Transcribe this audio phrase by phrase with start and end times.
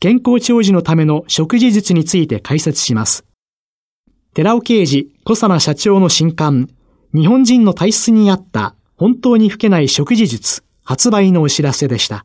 [0.00, 3.24] 健康長寿のための食事術について解説します。
[4.32, 6.68] 寺尾啓治小佐奈社長の新刊、
[7.12, 12.24] 日本人の体質に合った本当に老けない食事術発売のお知らせでした。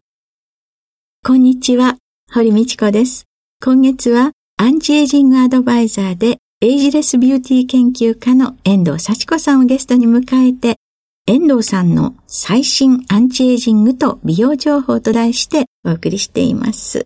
[1.26, 1.98] こんにちは、
[2.32, 3.26] 堀道子です。
[3.64, 10.78] 今月はアンチエイジングアドバイザーでエイジレスビューティー研究家の遠藤幸子さんをゲストに迎えて、
[11.26, 17.06] 遠藤さんの最新アンチエイジングと美容情報と題してお送りしています。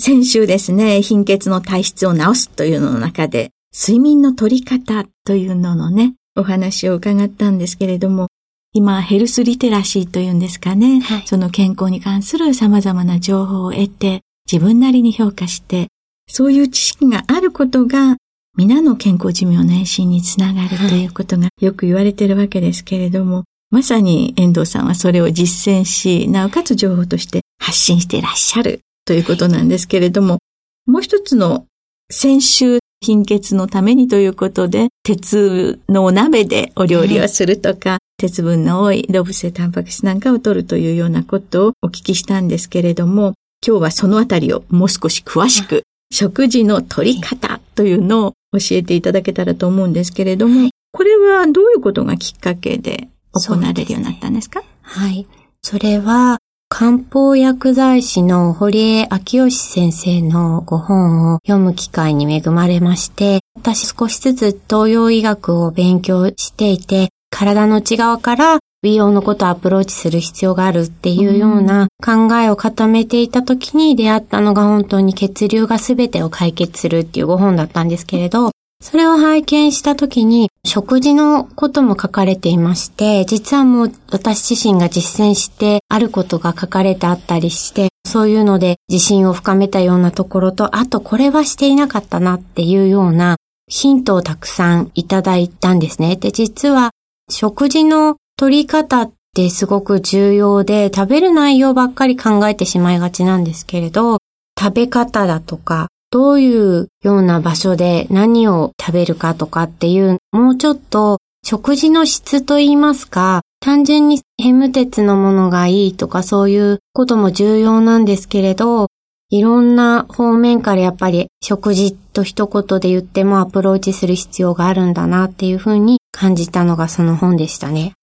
[0.00, 8.28] 先週ですね、貧血の体質を治すというのの中で、睡眠の取り方というののね、お話を伺ったんですけれども、
[8.72, 15.88] 今、ヘルスリテラシーというんですかね、はい、その健康に関する様々な情報を得て、自分なりに評価して、
[16.28, 18.16] そういう知識があることが、
[18.56, 30.38] 皆の健康寿命の延伸につながるということがよく言われているわけですけれども、まさに遠藤さんはそれを実践し、なおかつ情報として発信していらっしゃるということなんですけれども、
[30.86, 31.66] もう一つの
[32.10, 43.34] 先週貧血のためにということで、鉄のお鍋でお料理をするとか、はい、鉄分の多い動物性タンパク質なんかを取るというようなことをお聞きしたんですけれども、
[43.66, 45.82] 今日はそのあたりをもう少し詳しく、
[46.12, 55.26] 食事の取り方というのを教えていただけたらと思うんですけれども、はい、これはどういうことがきっかけで行われるようになったんですか、ね、はい。
[55.62, 56.38] それは、
[56.76, 78.50] 漢方薬剤師の堀江明義先生のご本を読む機会に恵まれまして、私少しずつ東洋医学を勉強していて、体の内側から美容のことをアプローチする必要があるっていうような考えを固めていた時に出会ったのが本当に血流が全てを解決するっていうご本だったんですけれど、
[78.84, 93.36] それを拝見したときに、食事のことも書かれていまして、実はもう私自身が実践してあることが書かれてあったりして、そういうので自信を深めたようなところと、あとこれはしていなかったなっていうような
[93.68, 96.16] ヒントをたくさんいただいたんですね。
[96.16, 96.90] で、実は
[97.30, 104.18] 食事の取り方ってすごく重要で、食べる内容ばっかり考えてしまいがちなんですけれど、
[104.60, 118.86] 食べ方だとか、どういうような場所で何を食べるかとかっていう、もうちょっと食事の質と言いますか、単純にヘム鉄のものがいいとかそういうことも重要なんですけれど、
[119.30, 127.94] いろんな方面からやっぱり食事と一言で言ってもアプローチする必要があるんだなっていうふうに感じたのがその本でしたね。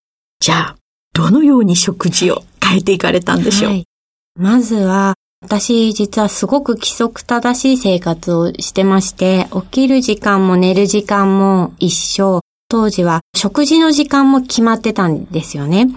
[0.41, 0.75] じゃあ、
[1.13, 3.85] どのように食事を変えていかれたんでしょう、はい、
[4.35, 12.41] まずは、私実はすごく規則正しい生活をしてまして、起きる時間も寝る時間も一緒。
[12.69, 15.87] 当時は食事の時間も決まってたんですよね。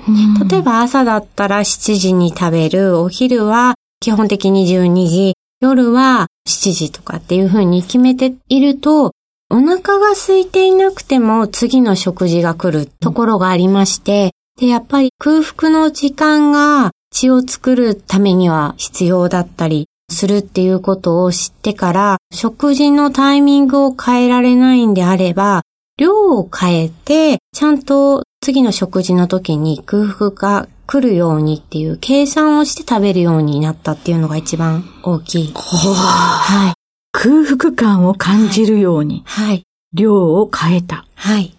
[0.51, 9.13] 例えば朝だったら7時に食べる、お昼は基本的に12時、夜は7時とかっていう風に決めていると、
[9.51, 25.63] お腹が空いていなくても次の食事が来るところがありまして、で、やっぱり空腹の時間が血を作るためには必要だったりするっていうことを知ってから、食事のタイミングを変えられないんであれば、
[25.97, 35.53] 量を変えて、ちゃんと次の食事の時に空腹が来るようにっていう計算をして食べるようになったっていうのが一番大きい。
[35.55, 36.75] はい。
[37.13, 39.23] 空腹感を感じるように。
[39.25, 39.63] はい。
[39.93, 41.07] 量を変えた。
[41.15, 41.57] はい。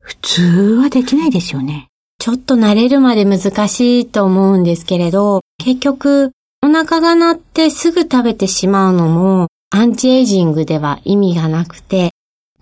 [0.00, 0.42] 普通
[0.82, 1.88] はできないですよね。
[2.24, 6.32] ちょっと慣れるまで難しいと思うんですけれど、結局、
[6.62, 12.12] お腹が鳴ってすぐ食べてしまうのも、アンチエイジングでは意味がなくて、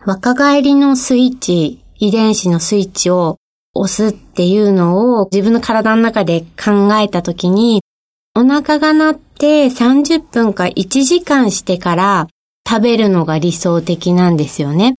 [0.04, 3.36] 若返りのスイッチ、遺伝子のスイッチを
[3.72, 7.82] 押すっていうのを自分の体の中で考えたときに、
[8.34, 12.26] お腹が鳴って30分か1時間してから
[12.68, 14.96] 食べるのが理想的なんですよね。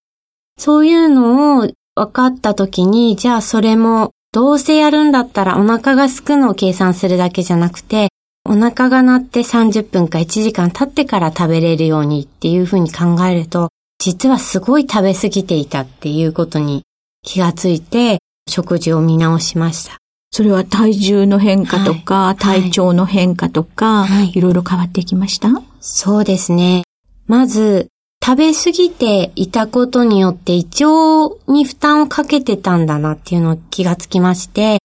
[0.58, 8.10] そういうのを分かった時に、じゃあそれもどうせやるんだったらお腹が空くのを計算するだけじゃなくて、
[8.46, 13.70] お腹が鳴って30分か1時間経ってから食べれるようにっていうふうに考えると、
[14.00, 16.82] 実はすごい食べ過ぎていたっていうことに
[17.22, 18.18] 気がついて、
[18.50, 19.98] 食事を見直しました。
[20.32, 25.50] それは体重の変化とか、はい、体調の変化とか、はい、いろいろ変わってきました？
[25.80, 26.86] そうですね。
[27.28, 27.90] まず、
[28.26, 34.78] 食べ過ぎていたことによって胃腸に負担をかけてたんだなっていうのを気がつきまして、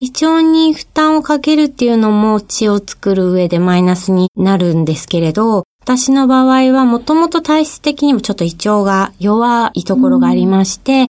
[0.00, 11.08] 胃腸に負担をかけるっていうのも血を作る上でマイナスになるんですけれど、私の場合はもともと体質的にもちょっと胃腸が弱いところがありまして、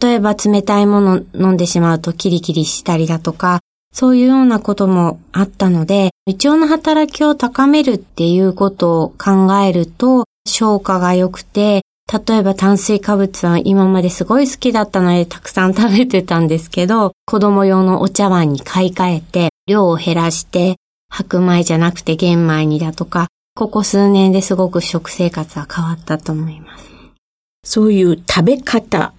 [0.00, 3.60] 例えば冷たいもの飲んでしまうとキリキリしたりだとか、
[3.92, 20.76] そういうようなこともあったので、胃腸の働きを高めるっていうことを考えると、消化が良くて、例えば炭水化物は今まですごい好きだったのでたくさん食べてたんですけど、子供用のお茶碗に買い替えて、量を減らして、
[21.10, 26.88] 白米じゃなくて玄米にだとか、ここ数年ですごく食生活は変わったと思います。
[27.64, 29.12] そういう食べ方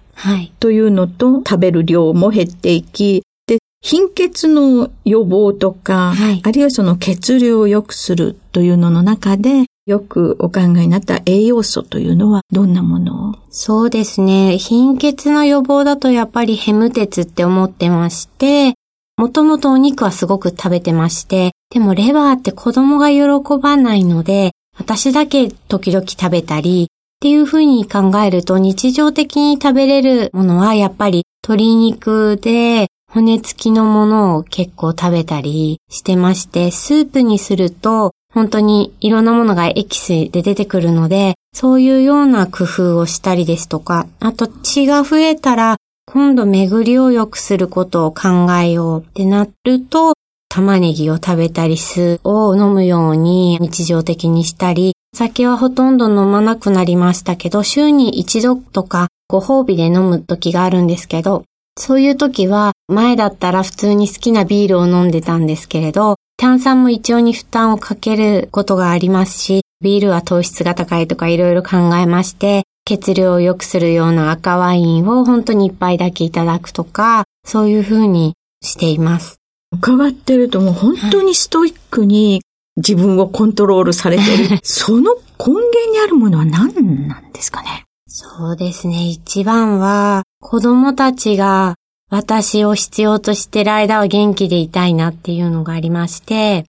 [0.58, 13.34] というのと、はい、食べる量も減っていき、で、貧血の予防とか、はい、あるいはその血流を良くするというのの中で、よくお考えになった栄養素というのはどんなもの？
[13.50, 14.56] そうですね。
[14.56, 18.74] 貧血の予防だとやっぱりヘム鉄って思ってまして、
[19.16, 26.86] もともとお肉はすごく食べてまして、でもレバーって子供が喜ばないので、私だけ時々食べたり、っ
[27.20, 50.14] ていうふうに考えると日常的に食べれるものはやっぱり鶏肉で骨付きのものを結構食べたりしてまして、スープにすると本当にいろんなものがエキスで出てくるので、そういうような工夫をしたりですとか、あと血が増えたら今度巡りを良くすることを考えようってなると、
[50.48, 61.44] 玉ねぎを食べたり酢を飲むように日常的にしたり、酒はほとんど飲まなくなりましたけど、週に一度とかご褒美で飲む時があるんですけど、
[61.80, 79.38] そういう時は前だったら普通に好きなビールを飲んでたんですけれど、炭酸も胃腸に負担をかけることがありますし、ビールは糖質が高いとかいろいろ考えまして、血流を良くするような赤ワインを本当に一杯だけいただくとか、そういうふうにしています。
[79.72, 82.42] 伺ってるともう本当にストイックに
[82.76, 84.58] 自分をコントロールされてる。
[84.64, 87.84] その根源にあるものは何なんですかね？
[88.12, 89.06] そうですね。
[89.06, 91.76] 一番は子供たちが
[92.10, 96.64] 私を必要としてる間は元気でいたいなっていうのがありまして、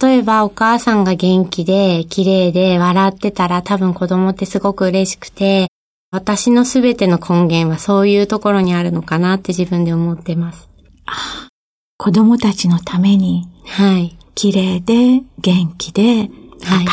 [0.00, 5.66] 例えばお母さんが元気で綺麗で笑ってたら多分子供ってすごく嬉しくて、
[6.12, 10.68] 私のすべての根源はそういうところにあるのかなって自分で思ってます。
[11.04, 11.48] あ
[11.96, 14.16] 子供たちのために、はい。
[14.36, 16.30] 綺麗で元気で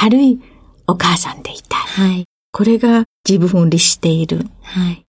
[0.02, 0.40] 明るい
[0.88, 1.82] お母さんでいたい。
[1.82, 2.26] はい。
[2.58, 4.48] これが自分を律している。
[4.64, 5.06] はい。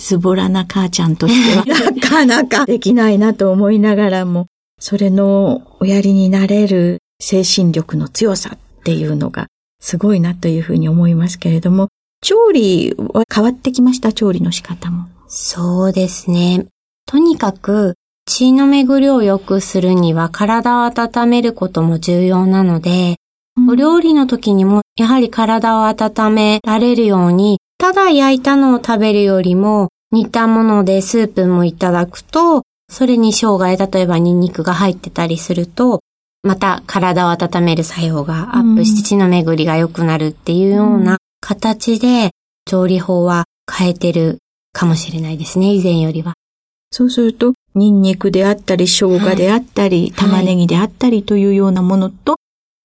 [0.00, 4.46] ズボラな母ちゃんとしては、 なかなかできないなと思いながらも、
[4.80, 9.48] それのおやりになれる精神力の強さっていうのが
[9.78, 11.88] すごいなというふうに思いますけれども、
[12.22, 14.14] 調理は変わってきました？
[14.14, 15.06] 調理の仕方も。
[15.28, 16.64] そうですね。
[17.06, 23.16] とにかく、血の巡りを良くするには体を温めることも重要なので、
[23.68, 36.00] お料理の時にもやはり体を温められるようにただ焼いたのを食べるよりも、煮たものでスープもいただくと、それに生姜や例えばニンニクが入ってたりすると、
[36.42, 42.30] また体を温める作用がアップして血の巡りが良くなるっていうような形で
[42.64, 44.38] 調理法は変えてる
[44.72, 46.34] かもしれないですね、以前よりは。
[46.90, 52.36] そうすると、ニンニクであったり、生姜であったり、はい、玉ねぎであったりというようなものと、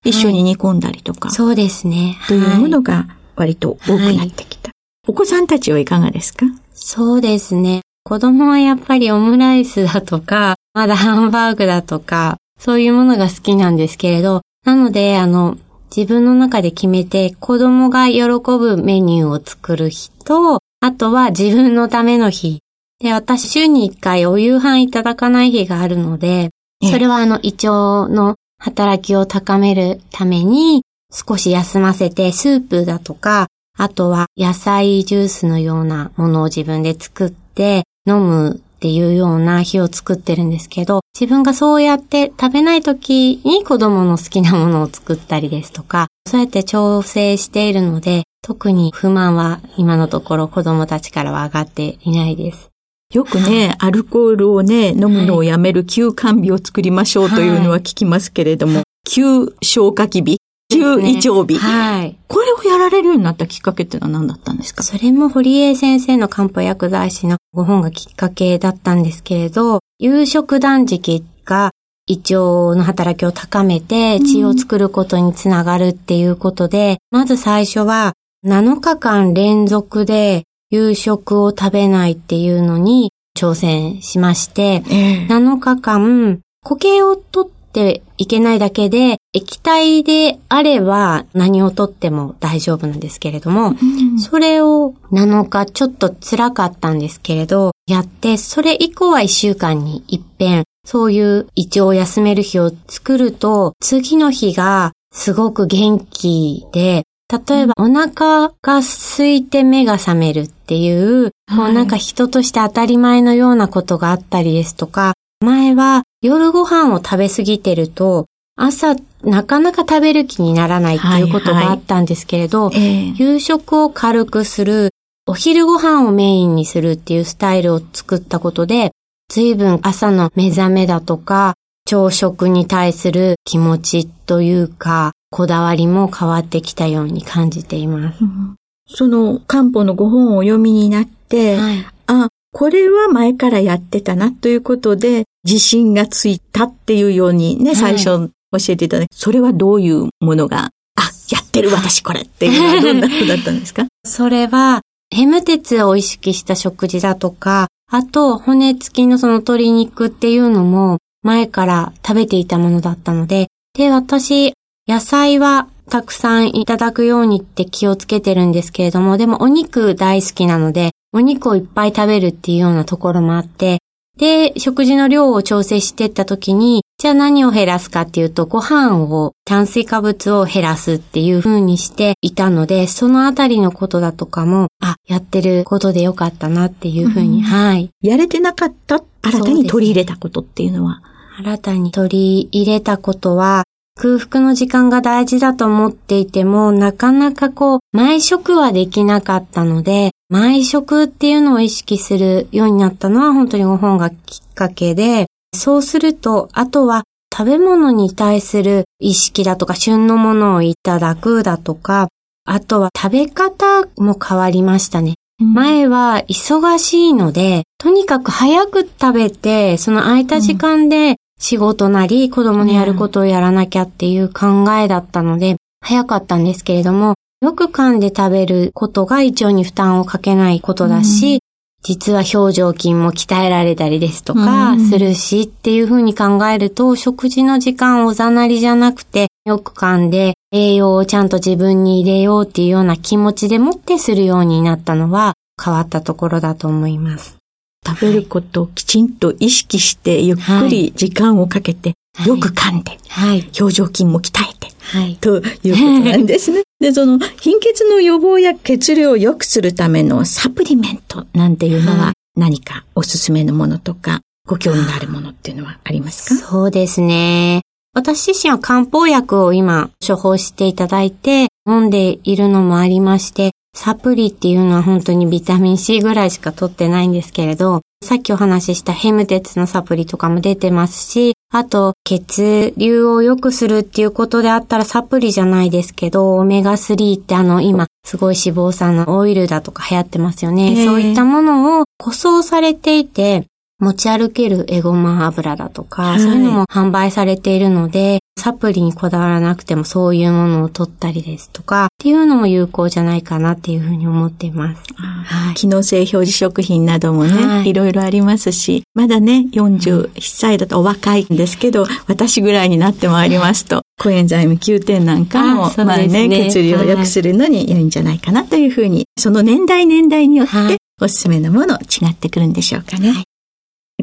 [0.04, 2.18] 一緒に煮込んだりとか、はい、そうですね。
[2.28, 3.06] というものが
[3.36, 4.70] 割と多くなってきた。
[5.08, 6.46] お子さんたちはいかがですか？
[6.74, 7.82] そうですね。
[8.04, 15.56] 子供はやっぱりオムライスだとか、 まだハンバーグだとか、そういうものが好きなんですけれど、なので、あの、
[15.94, 22.60] 自分の中で決めて子供が喜ぶメニューを作る日と、あとは自分のための日。
[23.00, 26.50] で、私週に一回お夕飯いただかない日があるので、
[26.82, 52.71] それはあの胃腸の働きを高めるために少し休ませてスープだとかあとは野菜ジュースのようなものを自分で作って飲むっていうような日を作ってるんですけど、自分がそうやって食べない時に子供の好きなものを作ったりですとか、そうやって調整しているので、特に不満は今のところ子供たちからは上がっていないです。
[53.12, 60.38] よくね、 アルコールをね、飲むのをやめる休肝日を作りましょうというのは聞きますけれども、はい、休消化器日、
[60.70, 61.58] 休胃腸日。
[61.58, 62.16] はい。
[62.28, 64.82] これをやられるようになったきっかけっていうのは何だったんですか？
[64.82, 71.72] それも堀江先生の漢方薬剤師のご本がきっかけだったんですけれど、夕食断食が
[72.06, 72.34] 胃腸
[72.74, 78.14] の働きを高めて血を作ることにつながるっていうことで、うん、まず最初は
[78.44, 93.72] 7日間連続で夕食を食べないっていうのに挑戦しまして、えー、7日間固形を取っていけないだけで、液体であれば何をとっても大丈夫なんですけれども、う
[94.14, 122.74] ん、それを7日ちょっと辛かったんですけれど、やって、それ以降は1週間に一遍、そういう胃腸を休める日を作ると、次の日がすごく元気で、例えばお腹が空いて目が覚めるっていう、もうなんか人として当たり前のようなことがあったりですとか、前は夜ご飯を食べ過ぎてると、朝なかなか食べる気にならないっていうことがあったんですけれど、はい。
[122.74, 122.84] はい。
[122.84, 124.90] えー、夕食を軽くする、
[125.26, 128.92] お昼ご飯をメインにするっていうスタイルを作ったことで、
[129.30, 131.54] 随分朝の目覚めだとか、
[131.86, 138.22] 朝食に対する気持ちというか、こだわりも変わってきたように感じています。
[138.22, 138.54] うん、
[138.86, 148.30] その漢方のご本をお読みになって、はい、あ、これは前からやってたなということで、自信がついたっていうようにね、最初教
[148.68, 153.86] えていただいて、それはどういうものが、あ、やってる私これっていうのはどんなことだったんですか？
[154.04, 164.52] それは、ヘム鉄を意識した食事だとか、あと骨付きのその鶏肉っていうのも前から食べていたものだったので、で、私、
[164.88, 173.78] 野菜はたくさんいただくようにって気をつけてるんですけれども、でもお肉大好きなので、お肉をいっぱい食べるっていうようなところもあって、
[174.18, 187.90] で、食事の量を調整していった時に、じゃあ何を減らすかっていうと、ご飯を、炭水化物を減らすっていう風にしていたので、そのあたりのことだとかも、あ、やってることでよかったなっていう風に、うん、はい。
[188.02, 189.02] やれてなかった？
[189.22, 191.02] 新たに取り入れたことっていうのは？
[191.38, 193.64] 新たに取り入れたことは、
[194.02, 212.08] 空腹の時間が大事だと思っていても、なかなかこう、毎食はできなかったので、毎食っていうのを意識するようになったのは本当にご本がきっかけで、そうすると、あとは食べ物に対する意識だとか、旬のものをいただくだとか、
[212.44, 215.14] あとは食べ方も変わりましたね。
[215.38, 231.40] 前は忙しいので、とにかく早く食べて、その空いた時間で仕事なり子供のやることをやらなきゃっていう考えだったので、早かったんですけれども、よく噛んで食べることが胃腸に負担をかけないことだし、
[231.82, 247.41] 実は表情筋も鍛えられたりですとか、するしっていうふうに考えると、食事の時間おざなりじゃなくて、よく噛んで栄養をちゃんと自分に入れようっていうような気持ちでもってするようになったのは変わったところだと思います。
[247.86, 251.94] 食べることをきちんと意識して、ゆっくり時間をかけて、
[252.26, 256.62] よく噛んで、はい、表情筋も鍛えて、はい、ということなんですね。
[256.80, 266.46] で、その貧血の予防や血流を良くするためのサプリメントなんていうのは何かおすすめのものとか、ご興味のあるものっていうのはありますか？
[266.46, 267.62] そうですね。
[267.94, 290.84] 私自身は漢方薬を今処方していただいて飲んでいるのもありまして、サプリっていうのは本当にビタミン C ぐらいしか取ってないんですけれど、さっきお話ししたヘム鉄のサプリとかも出てますし、あと血流を良くするっていうことであったらサプリじゃないですけど、オメガ3ってあの今すごい脂肪酸のオイルだとか流行ってますよね。
[290.84, 293.46] そういったものを舗装されていて、
[293.82, 304.82] 持ち歩けるエゴマ油だとか、はい、そういうのも販売されているので、サプリにこだわらなくてもそういうものを取ったりですとか、っていうのも有効じゃないかなっていうふうに思っています。
[304.94, 323.10] はい、機能性表示食品などもね、はい、いろいろありますし、まだね、41歳だとお若いんですけど、私ぐらいになってまいりますと、コエンザイム9点なんかも、あまあね、血流を良くするのに良いんじゃないかなというふうに、その年代年代によって、おすすめのもの違ってくるんでしょうかね。
[323.10, 323.24] はい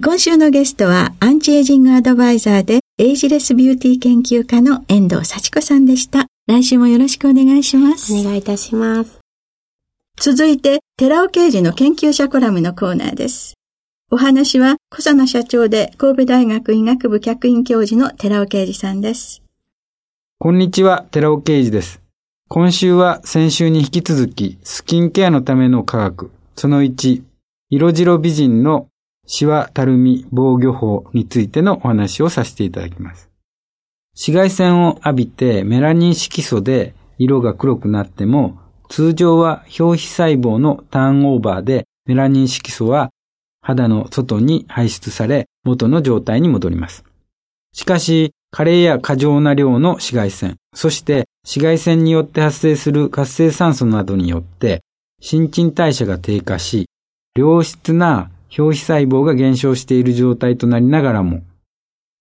[0.02, 6.28] 今週のゲストはアンチエイジングアドバイザーでエイジレスビューティー研究家の遠藤幸子さんでした。
[6.48, 8.14] 来週もよろしくお願いします。
[8.14, 9.20] お願いいたします。
[10.16, 13.56] 続いて、寺尾刑事の研究者コラムのコーナーです。
[14.10, 19.44] お話は小佐奈社長で神戸大学医学部客員教授の寺尾啓二さんです。
[20.38, 22.02] こんにちは、寺尾啓二です。
[22.48, 27.22] 今週は先週に引き続き、スキンケアのための科学、その1、
[27.70, 28.88] 色白美人の
[29.32, 33.30] シワたるみ防御法についてのお話をさせていただきます。
[34.16, 38.58] 紫外線を浴びてメラニン色素で色が黒くなっても、
[38.90, 43.12] 通常は表皮細胞のターンオーバーでメラニン色素は
[43.62, 47.04] 肌の外に排出され元の状態に戻ります。
[47.72, 54.82] しかし、加齢や過剰な量の紫外線、そして紫外線によって発生する活性酸素などによって
[55.22, 56.88] 新陳代謝が低下し、
[57.36, 61.42] 良質な表皮細胞が減少している状態となりながらも、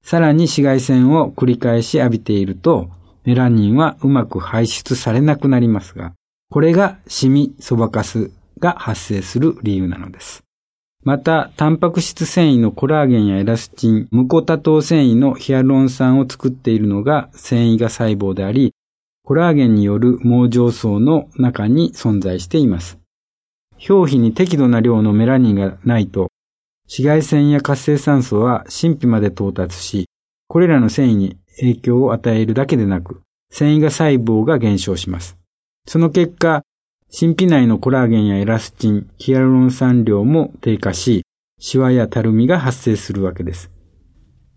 [0.02, 2.90] さらに紫外線を繰り返し浴びていると、
[3.24, 6.12] メラニンはうまく排出されなくなりますが、
[6.50, 10.42] これがシミ、ソバカスが発生する理由なのです。
[11.04, 18.74] また、タンパク質繊維のコラーゲンやエラスチン、無コ多糖繊維のヒアルロン酸を作っているのが繊維が細胞であり、
[19.24, 22.97] コラーゲンによる網状層の中に存在しています。
[23.86, 26.30] 表皮に適度な量のメラニンがないと、
[26.84, 30.08] 紫外線や活性酸素は神秘まで到達し、
[30.48, 33.20] これらの繊維に影響を与えるだけでなく、
[33.50, 35.36] 繊維が細胞が減少します。
[35.86, 36.62] その結果、
[37.18, 41.24] 神秘内のコラーゲンやエラスチン、ヒアルロン酸量も低下し、
[41.58, 43.70] シワやたるみが発生するわけです。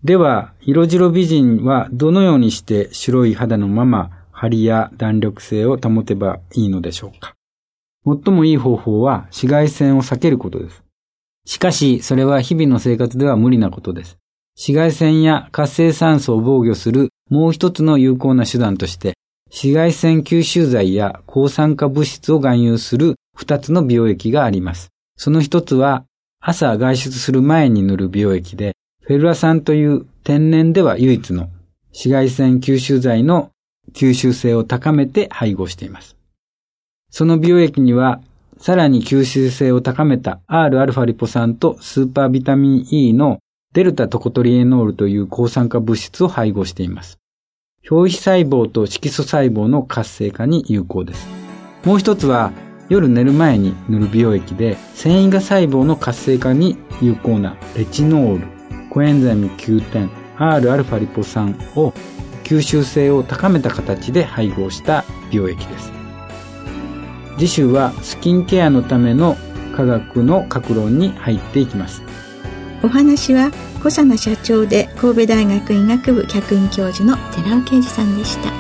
[0.04, 7.34] では、色白美人はどのようにして白い肌のまま張りや弾力性を保てばいいのでしょうか？
[8.06, 10.84] 最もいい方法は紫外線を避けることです。
[11.46, 14.18] しかし、それは日々の生活では無理なことです。
[14.56, 19.14] 紫外線や活性酸素を防御するもう一つの有効な手段として、
[19.50, 24.90] 紫外線吸収剤や抗酸化物質を含有する二つの美容液があります。
[25.18, 26.06] その一つは
[26.40, 31.50] 朝外出する前に塗る美容液で、フェルラ酸という天然では唯一の
[31.90, 33.52] 紫外線吸収剤の
[33.94, 36.16] 吸収性を高めて配合しています。
[37.12, 38.22] その美容液には、
[38.58, 43.40] さらに吸収性を高めた Rα リポ酸とスーパービタミン E の
[43.74, 47.18] デルタトコトリエノールという抗酸化物質を配合しています。
[47.90, 51.28] 表皮細胞と色素細胞の活性化に有効です。
[51.84, 52.54] もう一つは、
[52.88, 58.48] 夜寝る前に塗る美容液で、繊維が細胞の活性化に有効なレチノール、
[58.90, 61.94] コエンザイム9点、Rα リポ酸を
[62.44, 66.01] 吸収性を高めた形で配合した美容液です。
[67.42, 69.36] 次週はスキンケアのための
[69.76, 72.04] 科学の格論に入っていきます。
[72.84, 73.50] お話は
[73.80, 78.52] 小佐奈社長で神戸大学医学部客員教授の寺尾啓二さんでした。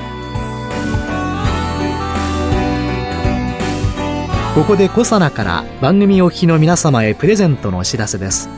[4.56, 8.50] ここでコサナから番組お聞きの皆様へプレゼントのお知らせです。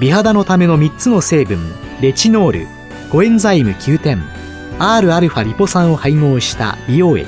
[0.00, 1.58] 美肌のための3つの成分
[2.00, 2.66] レチノール
[3.12, 4.22] コエンザイム Q10
[4.78, 7.26] Rα リポ酸を配合した美容液。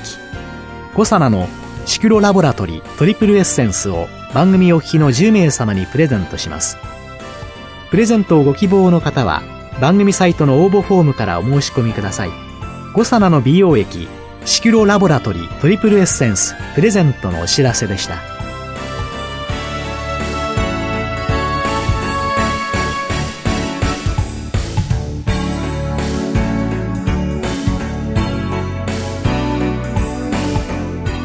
[0.94, 6.76] コサナのシクロラボラトリトリプルエッセンスを番組お聞きの10名様にプレゼントします
[7.90, 9.42] プレゼントをご希望の方は
[9.80, 12.30] 番組サイトの応募フォームからお申し込みください。
[12.94, 14.08] 5皿の美容液、
[14.46, 18.35] シクロラボラトリトリプルエッセンスプレゼントのお知らせでした。